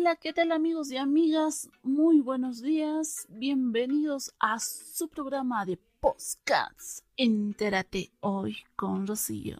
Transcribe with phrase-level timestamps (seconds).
[0.00, 1.68] Hola, ¿qué tal amigos y amigas?
[1.82, 3.26] Muy buenos días.
[3.28, 7.04] Bienvenidos a su programa de podcasts.
[7.18, 9.58] Entérate hoy con Rocío.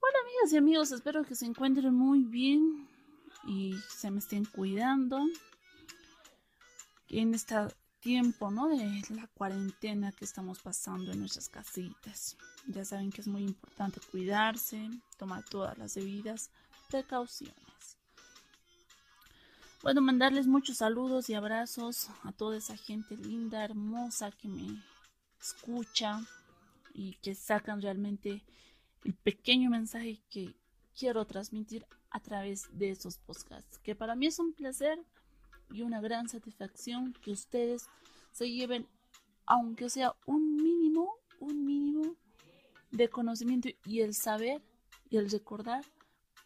[0.00, 2.88] Hola amigas y amigos, espero que se encuentren muy bien
[3.46, 5.24] y se me estén cuidando
[7.06, 7.54] en este
[8.00, 8.66] tiempo, ¿no?
[8.66, 12.36] De la cuarentena que estamos pasando en nuestras casitas.
[12.66, 16.50] Ya saben que es muy importante cuidarse, tomar todas las debidas
[16.90, 17.67] precauciones.
[19.80, 24.82] Bueno, mandarles muchos saludos y abrazos a toda esa gente linda, hermosa que me
[25.40, 26.20] escucha
[26.92, 28.42] y que sacan realmente
[29.04, 30.56] el pequeño mensaje que
[30.98, 33.78] quiero transmitir a través de esos podcasts.
[33.78, 34.98] Que para mí es un placer
[35.70, 37.86] y una gran satisfacción que ustedes
[38.32, 38.88] se lleven,
[39.46, 42.16] aunque sea un mínimo, un mínimo
[42.90, 44.60] de conocimiento y el saber
[45.08, 45.84] y el recordar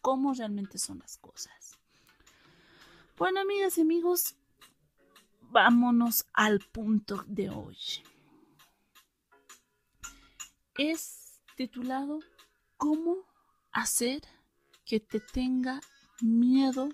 [0.01, 1.79] cómo realmente son las cosas.
[3.15, 4.35] Bueno, amigas y amigos,
[5.39, 7.77] vámonos al punto de hoy.
[10.75, 12.21] Es titulado
[12.75, 13.17] ¿Cómo
[13.71, 14.23] hacer
[14.83, 15.79] que te tenga
[16.21, 16.89] miedo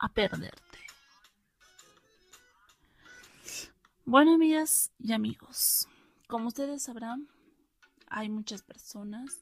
[0.00, 0.78] a perderte?
[4.04, 5.86] Bueno, amigas y amigos,
[6.26, 7.28] como ustedes sabrán,
[8.08, 9.38] hay muchas personas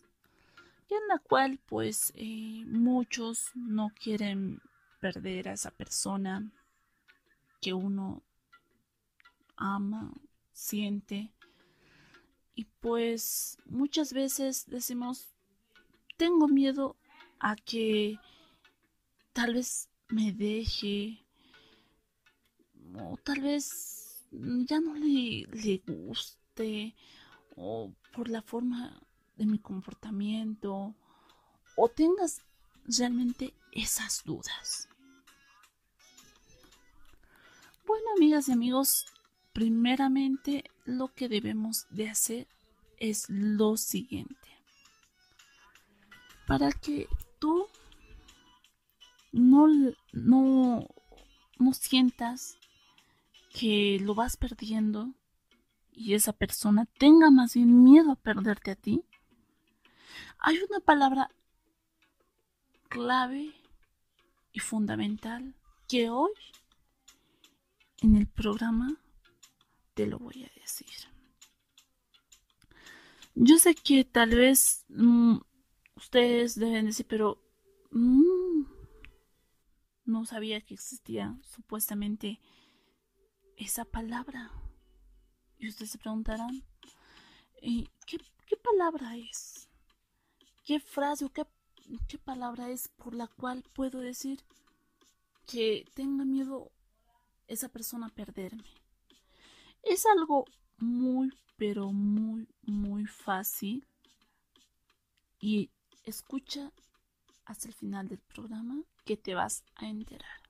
[0.90, 4.60] en la cual pues eh, muchos no quieren
[5.00, 6.50] perder a esa persona
[7.60, 8.22] que uno
[9.56, 10.12] ama,
[10.52, 11.32] siente.
[12.54, 15.28] Y pues muchas veces decimos,
[16.16, 16.96] tengo miedo
[17.38, 18.18] a que
[19.32, 21.24] tal vez me deje
[22.94, 26.94] o tal vez ya no le, le guste
[27.56, 29.00] o por la forma
[29.36, 30.94] de mi comportamiento
[31.76, 32.42] o tengas
[32.84, 34.88] realmente esas dudas.
[37.86, 39.06] Bueno, amigas y amigos,
[39.52, 42.48] primeramente lo que debemos de hacer
[42.98, 44.36] es lo siguiente.
[46.46, 47.66] Para que tú
[49.32, 49.66] no,
[50.12, 50.88] no,
[51.58, 52.58] no sientas
[53.52, 55.14] que lo vas perdiendo
[55.92, 59.04] y esa persona tenga más bien miedo a perderte a ti,
[60.38, 61.30] hay una palabra
[62.88, 63.57] clave
[64.52, 65.54] y fundamental
[65.88, 66.32] que hoy
[68.00, 68.96] en el programa
[69.94, 70.86] te lo voy a decir.
[73.34, 75.38] Yo sé que tal vez mm,
[75.96, 77.40] ustedes deben decir, pero
[77.90, 78.62] mm,
[80.04, 82.40] no sabía que existía supuestamente
[83.56, 84.50] esa palabra.
[85.58, 86.64] Y ustedes se preguntarán,
[87.60, 89.68] ¿qué, qué palabra es?
[90.64, 91.44] ¿Qué frase o qué
[92.08, 94.42] ¿qué palabra es por la cual puedo decir
[95.46, 96.70] que tenga miedo
[97.46, 98.68] esa persona a perderme?
[99.82, 100.44] Es algo
[100.78, 103.86] muy, pero muy, muy fácil.
[105.40, 105.70] Y
[106.04, 106.72] escucha
[107.44, 110.42] hasta el final del programa que te vas a enterar.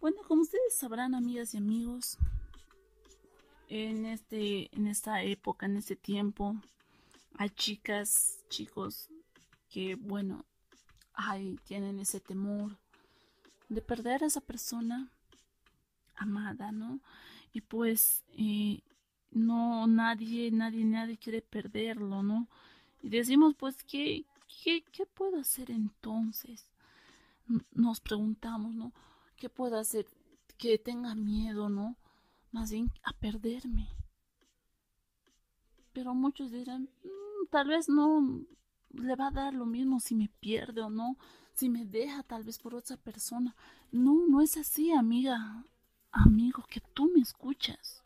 [0.00, 2.16] Bueno, como ustedes sabrán, amigas y amigos,
[3.68, 6.56] en este, en esta época, en este tiempo,
[7.36, 9.08] hay chicas, chicos
[9.68, 10.44] que, bueno,
[11.14, 12.76] hay, tienen ese temor
[13.68, 15.10] de perder a esa persona
[16.16, 17.00] amada, ¿no?
[17.52, 18.80] Y pues eh,
[19.30, 22.48] no, nadie, nadie, nadie quiere perderlo, ¿no?
[23.02, 24.24] Y decimos, pues, ¿qué,
[24.62, 26.66] qué, qué puedo hacer entonces?
[27.72, 28.92] Nos preguntamos, ¿no?
[29.36, 30.06] ¿Qué puedo hacer
[30.58, 31.96] que tenga miedo, ¿no?
[32.52, 33.88] Más bien a perderme.
[36.00, 36.88] Pero muchos dirán,
[37.50, 38.40] tal vez no
[38.94, 41.18] le va a dar lo mismo si me pierde o no,
[41.52, 43.54] si me deja tal vez por otra persona.
[43.92, 45.66] No, no es así, amiga,
[46.10, 48.02] amigo, que tú me escuchas.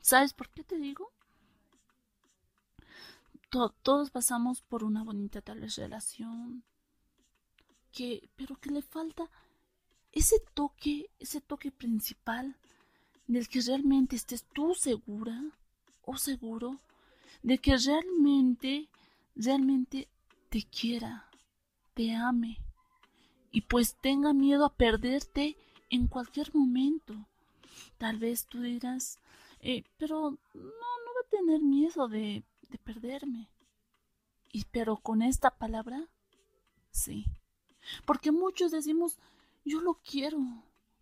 [0.00, 1.12] ¿Sabes por qué te digo?
[3.48, 6.64] todos pasamos por una bonita tal vez relación,
[7.92, 9.30] que, pero que le falta
[10.10, 12.56] ese toque, ese toque principal
[13.28, 15.40] del que realmente estés tú segura
[16.02, 16.80] o seguro
[17.42, 18.88] de que realmente,
[19.34, 20.08] realmente
[20.48, 21.28] te quiera,
[21.94, 22.58] te ame
[23.50, 25.56] y pues tenga miedo a perderte
[25.90, 27.14] en cualquier momento.
[27.98, 29.18] Tal vez tú dirás,
[29.60, 33.48] eh, pero no, no va a tener miedo de, de perderme.
[34.52, 36.06] Y pero con esta palabra,
[36.90, 37.26] sí.
[38.04, 39.18] Porque muchos decimos,
[39.64, 40.38] yo lo quiero,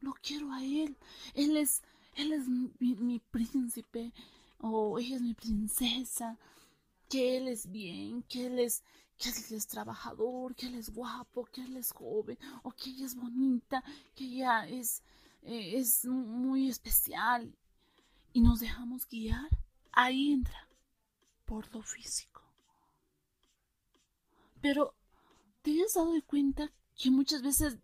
[0.00, 0.96] lo quiero a él.
[1.34, 1.82] Él es,
[2.14, 4.12] él es mi, mi príncipe,
[4.66, 6.38] o ella es mi princesa,
[7.10, 8.82] que él es bien, que él es,
[9.18, 13.04] que él es trabajador, que él es guapo, que él es joven, o que ella
[13.04, 13.84] es bonita,
[14.14, 15.02] que ella es,
[15.42, 17.54] eh, es muy especial.
[18.32, 19.50] Y nos dejamos guiar,
[19.92, 20.66] ahí entra,
[21.44, 22.40] por lo físico.
[24.62, 24.94] Pero,
[25.60, 27.76] ¿te has dado cuenta que muchas veces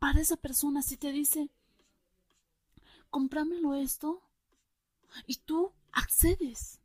[0.00, 1.48] para esa persona si te dice,
[3.08, 4.20] comprámelo esto,
[5.26, 6.80] y tú accedes,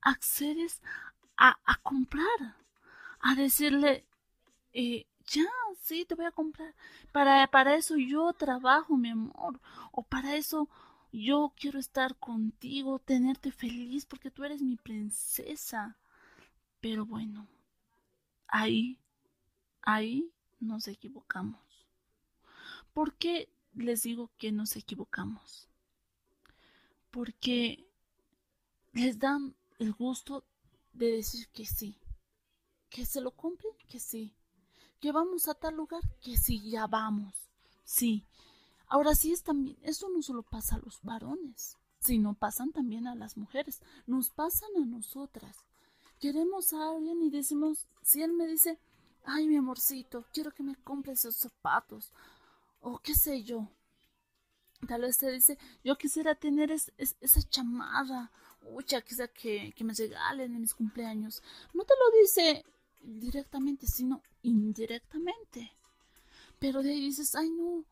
[0.00, 0.80] accedes
[1.36, 2.56] a, a comprar,
[3.20, 4.06] a decirle,
[4.72, 5.46] eh, ya,
[5.80, 6.74] sí, te voy a comprar.
[7.12, 9.60] Para, para eso yo trabajo, mi amor.
[9.92, 10.68] O para eso
[11.12, 15.96] yo quiero estar contigo, tenerte feliz, porque tú eres mi princesa.
[16.80, 17.46] Pero bueno,
[18.48, 18.98] ahí,
[19.82, 20.30] ahí
[20.60, 21.60] nos equivocamos.
[22.92, 25.68] ¿Por qué les digo que nos equivocamos?
[27.10, 27.89] Porque
[28.92, 30.44] les dan el gusto
[30.92, 32.00] de decir que sí
[32.90, 34.34] que se lo compre, que sí.
[34.98, 37.34] Que vamos a tal lugar, que sí, ya vamos.
[37.84, 38.26] Sí.
[38.86, 43.14] Ahora sí es también, eso no solo pasa a los varones, sino pasan también a
[43.14, 43.80] las mujeres.
[44.06, 45.56] Nos pasan a nosotras.
[46.18, 48.78] Queremos a alguien y decimos, si él me dice,
[49.24, 52.12] ay mi amorcito, quiero que me compre esos zapatos,
[52.80, 53.68] o qué sé yo.
[54.86, 58.32] Tal vez te dice, yo quisiera tener esa chamarra,
[58.86, 61.42] ya quisiera que, que me regalen en mis cumpleaños.
[61.74, 62.64] No te lo dice
[63.02, 65.72] directamente, sino indirectamente.
[66.58, 67.84] Pero de ahí dices, ay no,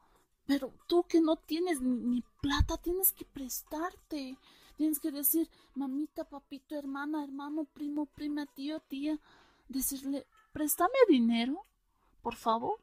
[0.46, 4.38] pero tú que no tienes ni plata, tienes que prestarte.
[4.78, 9.18] Tienes que decir, mamita, papito, hermana, hermano, primo, prima, tío, tía.
[9.68, 11.66] Decirle, préstame dinero,
[12.22, 12.78] por favor.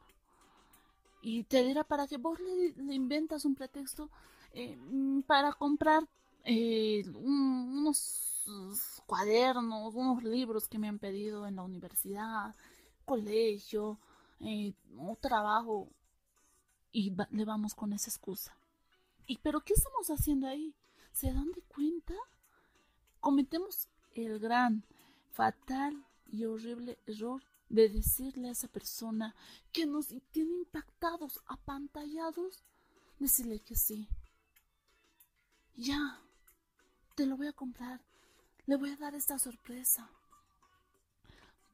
[1.21, 4.11] Y te dirá para que vos le, inventas un pretexto
[4.53, 4.77] eh,
[5.25, 6.07] para comprar
[6.45, 8.43] eh, unos
[9.05, 12.55] cuadernos, unos libros que me han pedido en la universidad,
[13.05, 13.99] colegio,
[14.39, 15.89] eh, un trabajo,
[16.91, 18.55] y le vamos con esa excusa.
[19.27, 20.73] ¿Y pero qué estamos haciendo ahí?
[21.11, 22.13] ¿Se dan de cuenta?
[23.19, 24.85] Cometemos el gran,
[25.31, 29.35] fatal y horrible error de decirle a esa persona
[29.71, 32.63] que nos tiene impactados, apantallados,
[33.19, 34.07] decirle que sí.
[35.75, 36.21] Ya,
[37.15, 38.01] te lo voy a comprar
[38.65, 40.09] le voy a dar esta sorpresa.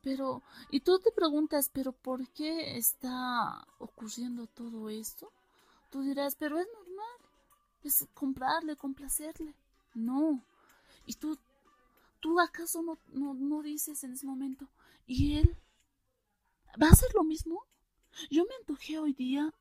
[0.01, 0.41] Pero,
[0.71, 5.31] y tú te preguntas, pero ¿por qué está ocurriendo todo esto?
[5.89, 7.29] Tú dirás, pero es normal,
[7.83, 9.53] es comprarle, complacerle.
[9.93, 10.43] No.
[11.05, 11.37] Y tú,
[12.19, 14.67] tú acaso no, no, no dices en ese momento,
[15.05, 15.55] ¿y él
[16.81, 17.63] va a hacer lo mismo?
[18.29, 19.53] Yo me antojé hoy día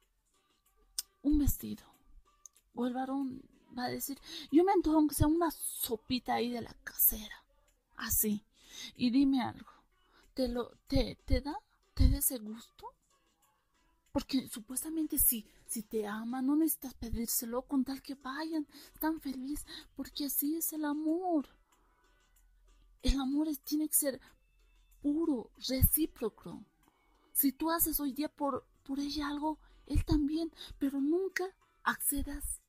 [1.23, 1.85] un vestido.
[2.75, 3.43] O el varón
[3.77, 4.19] va a decir,
[4.51, 7.45] yo me antojo aunque sea una sopita ahí de la casera,
[7.97, 8.45] así.
[8.97, 9.71] Y dime algo,
[10.35, 11.57] ¿te lo, te, te da,
[11.95, 12.87] te da ese gusto?
[14.13, 18.67] Porque supuestamente si, si te ama, no necesitas pedírselo con tal que vayan
[18.99, 19.65] tan feliz,
[19.95, 21.49] porque así es el amor.
[23.03, 24.21] El amor tiene que ser
[25.01, 26.65] puro, recíproco.
[27.33, 31.45] Si tú haces hoy día por, por ella algo, él también, pero nunca
[31.83, 32.60] accedas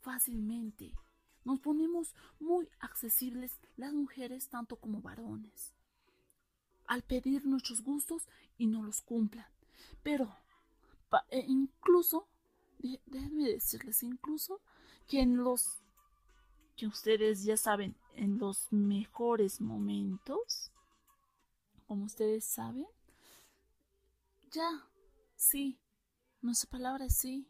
[0.00, 0.92] fácilmente.
[1.44, 5.72] Nos ponemos muy accesibles las mujeres tanto como varones
[6.86, 8.28] al pedir nuestros gustos
[8.58, 9.46] y no los cumplan.
[10.02, 10.36] Pero
[11.30, 12.28] e incluso,
[12.78, 14.60] déjenme decirles, incluso
[15.06, 15.78] que en los
[16.76, 20.72] que ustedes ya saben, en los mejores momentos,
[21.86, 22.86] como ustedes saben,
[24.50, 24.88] ya,
[25.36, 25.78] sí,
[26.40, 27.46] nuestra palabra es sí,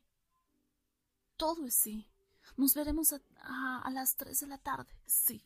[1.37, 2.07] todo es sí.
[2.57, 4.92] Nos veremos a, las 3 de la tarde.
[5.07, 5.42] Sí.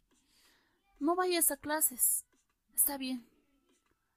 [0.99, 2.25] No vayas a clases.
[2.75, 3.27] Está bien.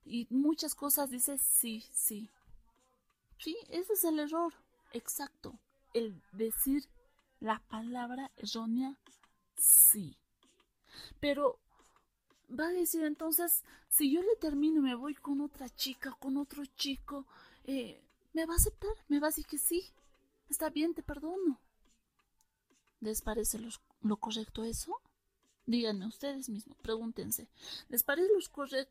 [0.05, 2.29] Y muchas cosas dices sí, sí.
[3.39, 4.53] Sí, ese es el error.
[4.93, 5.59] Exacto.
[5.93, 6.87] El decir
[7.39, 8.97] la palabra errónea
[9.55, 10.17] sí.
[11.19, 11.59] Pero
[12.49, 16.37] va a decir entonces, si yo le termino y me voy con otra chica, con
[16.37, 17.25] otro chico,
[17.65, 18.01] eh,
[18.33, 18.93] ¿me va a aceptar?
[19.07, 19.85] ¿Me va a decir que sí?
[20.49, 21.59] Está bien, te perdono.
[22.99, 24.99] ¿Les parece lo, correcto eso?
[25.65, 27.49] Díganme ustedes mismos, pregúntense.
[27.89, 28.29] ¿Les parece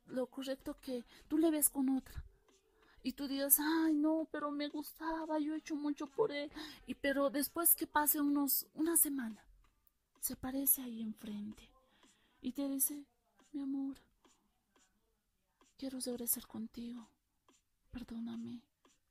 [0.06, 2.24] lo, correcto que tú le ves con otra?
[3.02, 6.50] Y tú digas, ay, no, pero me gustaba, yo he hecho mucho por él.
[6.86, 9.44] Y pero después que pase unos, una semana,
[10.20, 11.70] se aparece ahí enfrente
[12.40, 13.06] y te dice,
[13.52, 13.96] mi amor,
[15.76, 17.08] quiero regresar contigo.
[17.90, 18.62] Perdóname,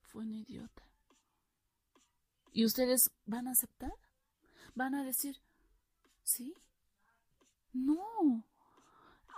[0.03, 0.83] fue un idiota.
[2.51, 3.93] ¿Y ustedes van a aceptar?
[4.75, 5.37] Van a decir,
[6.23, 6.53] ¿sí?
[7.73, 8.43] No.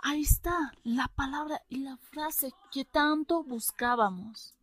[0.02, 4.54] Ahí está la palabra y la frase que tanto buscábamos.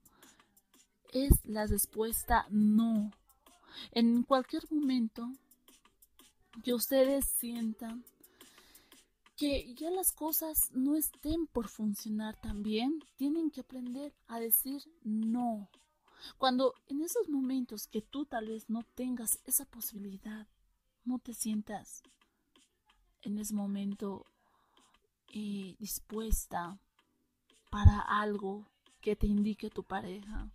[1.12, 3.12] Es la respuesta no.
[3.92, 5.30] En cualquier momento
[6.64, 8.06] que ustedes sientan
[9.36, 14.82] que ya las cosas no estén por funcionar tan bien, tienen que aprender a decir
[15.04, 15.70] no.
[16.38, 20.48] Cuando en esos momentos que tú tal vez no tengas esa posibilidad,
[21.06, 22.04] no te sientas
[23.22, 24.26] en ese momento
[25.34, 26.80] eh, dispuesta
[27.70, 28.68] para algo
[29.02, 30.50] que te indique tu pareja,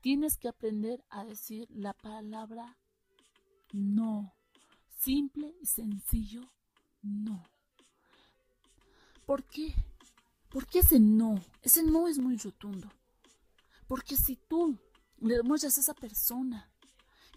[0.00, 2.76] tienes que aprender a decir la palabra
[3.72, 4.34] no.
[4.98, 6.42] Simple y sencillo,
[7.02, 7.42] no.
[9.26, 9.74] ¿Por qué?
[10.48, 11.40] ¿Por qué ese no?
[11.62, 12.88] Ese no es muy rotundo.
[13.88, 14.78] Porque si tú
[15.18, 16.71] le demuestras a esa persona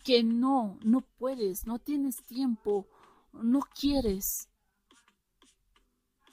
[0.05, 2.87] que no, no puedes, no tienes tiempo,
[3.33, 4.47] no quieres,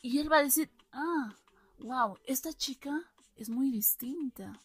[0.02, 1.32] y él va a decir, ah,
[1.78, 3.00] wow, esta chica
[3.36, 4.60] es muy distinta.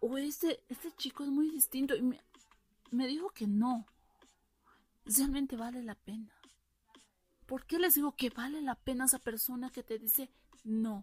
[0.00, 1.94] O este, este chico es muy distinto.
[1.94, 2.20] Y me,
[2.90, 3.86] me dijo que no.
[5.04, 6.32] Realmente vale la pena.
[7.44, 10.30] ¿Por qué les digo que vale la pena esa persona que te dice
[10.64, 11.02] no?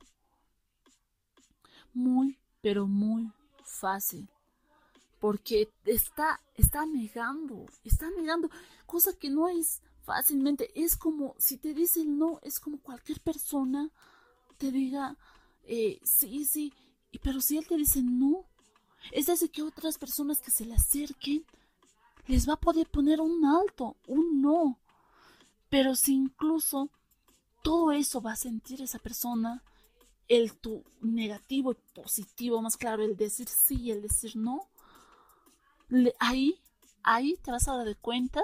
[1.94, 3.32] Muy, pero muy
[3.64, 4.28] fácil.
[5.22, 8.50] Porque está, está negando, está negando,
[8.86, 10.70] cosa que no es fácilmente.
[10.76, 13.90] Es como, si te dicen no, es como cualquier persona
[14.58, 15.16] te diga,
[15.64, 16.74] eh, sí, sí,
[17.24, 18.46] pero si él te dice no,
[19.12, 21.46] es decir, que otras personas que se le acerquen,
[22.28, 24.80] les va a poder poner un alto, un no.
[25.70, 26.90] Pero si incluso
[27.64, 29.64] todo eso va a sentir esa persona,
[30.28, 34.70] el tu negativo y positivo, más claro, el decir sí y el decir no,
[36.20, 36.60] ahí,
[37.04, 38.42] ahí te vas a dar cuenta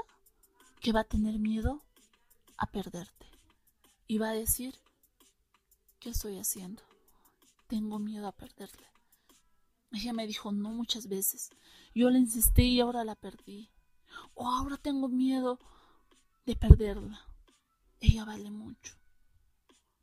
[0.80, 1.82] que va a tener miedo
[2.58, 3.26] a perderte.
[4.08, 4.76] Y va a decir,
[6.00, 6.84] ¿qué estoy haciendo?
[7.68, 8.88] Tengo miedo a perderle.
[9.92, 11.50] Ella me dijo no muchas veces.
[11.94, 13.70] Yo le insistí y ahora la perdí.
[14.34, 15.60] O ahora tengo miedo
[16.46, 17.22] de perderla.
[18.00, 18.96] Ella vale mucho.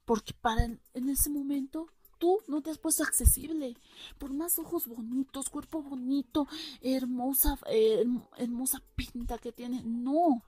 [0.05, 3.77] Porque para en ese momento tú no te has puesto accesible.
[4.19, 6.47] Por más ojos bonitos, cuerpo bonito,
[6.81, 8.05] hermosa, eh,
[8.37, 9.83] hermosa pinta que tiene.
[9.85, 10.43] No.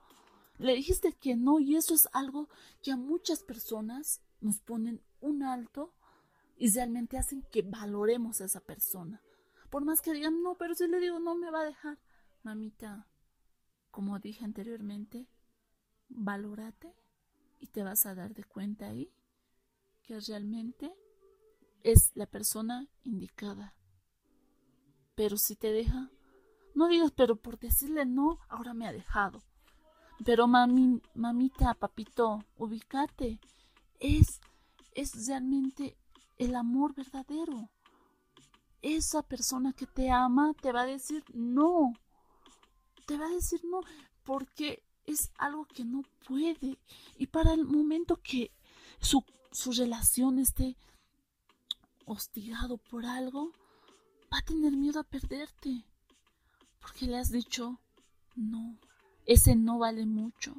[0.57, 2.49] Le dijiste que no y eso es algo
[2.81, 5.93] que a muchas personas nos ponen un alto
[6.57, 9.21] y realmente hacen que valoremos a esa persona.
[9.69, 11.99] Por más que digan, no, pero si le digo, no me va a dejar.
[12.43, 13.07] Mamita,
[13.91, 15.27] como dije anteriormente,
[16.09, 16.95] valórate
[17.59, 19.11] y te vas a dar de cuenta ahí
[20.03, 20.95] que realmente
[21.87, 23.73] es la persona indicada.
[25.15, 26.11] Pero si te deja,
[26.75, 29.41] no digas, pero por decirle no, ahora me ha dejado.
[30.25, 33.39] Pero mami, mamita, papito, ubicate.
[34.01, 34.41] Es,
[34.95, 35.95] es realmente
[36.37, 37.69] el amor verdadero.
[38.81, 41.93] Esa persona que te ama te va a decir no.
[43.05, 43.79] Te va a decir no
[44.23, 46.79] porque es algo que no puede.
[47.17, 48.51] Y para el momento que
[48.99, 50.75] su, su relación esté
[52.07, 53.51] hostigado por algo,
[54.33, 55.85] va a tener miedo a perderte.
[56.79, 57.79] Porque le has dicho
[58.35, 58.77] no.
[59.25, 60.55] Ese no vale mucho.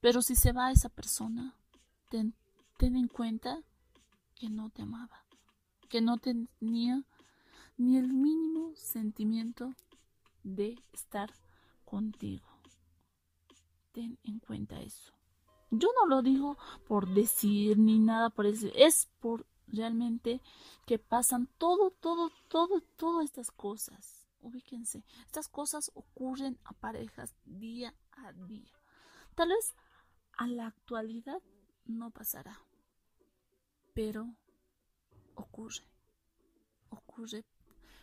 [0.00, 1.54] Pero si se va esa persona,
[2.08, 2.34] ten,
[2.76, 3.60] ten en cuenta
[4.36, 5.24] que no te amaba,
[5.88, 7.02] que no tenía
[7.76, 9.74] ni el mínimo sentimiento
[10.44, 11.32] de estar
[11.84, 12.46] contigo.
[13.92, 15.12] Ten en cuenta eso.
[15.70, 20.40] Yo no lo digo por decir ni nada por eso, es por realmente
[20.86, 27.94] que pasan todo, todo, todo, todas estas cosas ubíquense, estas cosas ocurren a parejas día
[28.12, 28.72] a día.
[29.34, 29.74] Tal vez
[30.32, 31.42] a la actualidad
[31.86, 32.60] no pasará,
[33.94, 34.34] pero
[35.34, 35.84] ocurre,
[36.90, 37.44] ocurre.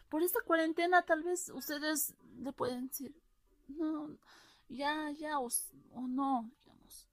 [0.09, 3.15] Por esta cuarentena tal vez ustedes le pueden decir,
[3.67, 4.17] no,
[4.69, 5.49] ya, ya, o,
[6.07, 7.07] no, digamos,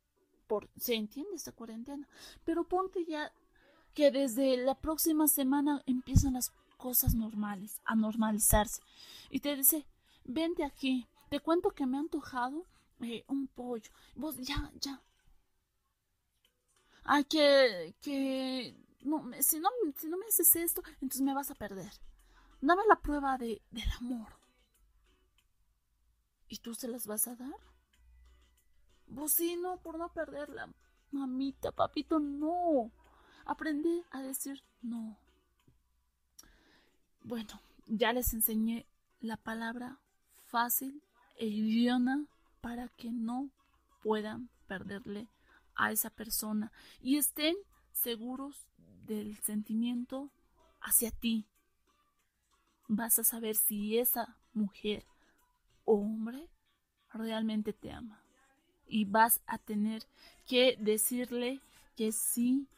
[0.46, 2.08] por, se entiende esta cuarentena,
[2.44, 3.32] pero ponte ya
[3.94, 8.82] que desde la próxima semana empiezan las cosas normales, a normalizarse.
[9.30, 9.86] Y te dice,
[10.24, 12.66] vente aquí, te cuento que me ha antojado
[13.00, 13.90] eh, un pollo.
[14.14, 15.00] Vos, ya, ya.
[17.04, 21.54] Ay, que, que, no, si no, si no me haces esto, entonces me vas a
[21.54, 21.92] perder.
[22.60, 24.28] Dame la prueba de, del amor.
[26.48, 27.56] ¿Y tú se las vas a dar?
[29.06, 30.72] Vos sí, no, por no perderla.
[31.10, 32.90] Mamita, papito, no.
[33.44, 35.16] Aprende a decir no.
[37.22, 38.86] Bueno, ya les enseñé
[39.20, 39.98] la palabra
[40.46, 41.02] fácil
[41.36, 42.26] e idioma
[42.60, 43.50] para que no
[44.02, 45.28] puedan perderle
[45.74, 47.56] a esa persona y estén
[47.92, 48.66] seguros
[49.06, 50.30] del sentimiento
[50.80, 51.46] hacia ti.
[52.88, 55.04] Vas a saber si esa mujer
[55.84, 56.48] o hombre
[57.12, 58.22] realmente te ama.
[58.86, 60.06] Y vas a tener
[60.46, 61.60] que decirle
[61.96, 62.68] que sí,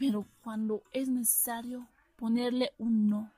[0.00, 3.30] pero cuando es necesario ponerle un no.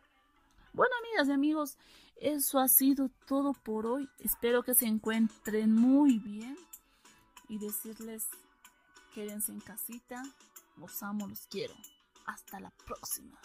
[0.72, 1.76] Bueno, amigas y amigos,
[2.16, 4.08] eso ha sido todo por hoy.
[4.20, 6.56] Espero que se encuentren muy bien
[7.48, 8.22] y decirles
[9.12, 10.22] quédense en casita.
[10.76, 11.74] Los amo, los quiero.
[12.26, 13.38] Hasta la próxima.